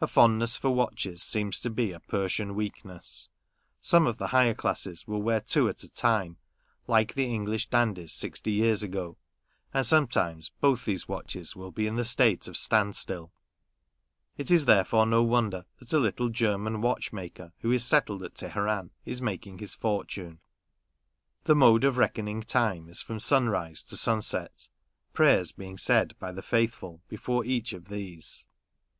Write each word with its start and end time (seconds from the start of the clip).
A 0.00 0.06
fondness 0.06 0.56
for 0.56 0.70
watches 0.70 1.24
seems 1.24 1.60
to 1.62 1.70
be 1.70 1.90
a 1.90 1.98
Persian 1.98 2.54
weakness; 2.54 3.28
some 3.80 4.06
of 4.06 4.16
the 4.18 4.28
higher 4.28 4.54
classes 4.54 5.08
will 5.08 5.20
wear 5.20 5.40
two 5.40 5.68
at 5.68 5.82
a 5.82 5.90
time, 5.90 6.36
like 6.86 7.14
the 7.14 7.24
English 7.24 7.66
dandies 7.66 8.12
sixty 8.12 8.52
years 8.52 8.84
ago; 8.84 9.18
and 9.74 9.84
some 9.84 10.06
times 10.06 10.52
both 10.60 10.84
these 10.84 11.08
watches 11.08 11.56
will 11.56 11.72
be 11.72 11.88
in 11.88 11.96
the 11.96 12.04
state 12.04 12.46
of 12.46 12.56
stand 12.56 12.94
still. 12.94 13.32
It 14.36 14.52
is 14.52 14.66
therefore 14.66 15.04
no 15.04 15.24
wonder 15.24 15.64
that 15.78 15.92
a 15.92 15.98
little 15.98 16.28
German 16.28 16.80
watchmaker, 16.80 17.52
who 17.58 17.72
is 17.72 17.84
settled 17.84 18.22
at 18.22 18.36
Teheran, 18.36 18.92
is 19.04 19.20
making 19.20 19.58
his 19.58 19.74
fortune. 19.74 20.38
The 21.42 21.56
mode 21.56 21.82
of 21.82 21.96
reckoning 21.96 22.44
time 22.44 22.88
is 22.88 23.02
from 23.02 23.18
sunrise 23.18 23.82
to 23.82 23.96
sunset— 23.96 24.68
prayers 25.12 25.50
being 25.50 25.76
said 25.76 26.16
by 26.20 26.30
the 26.30 26.40
faithful 26.40 27.02
before 27.08 27.44
each 27.44 27.72
of 27.72 27.86
these. 27.88 28.46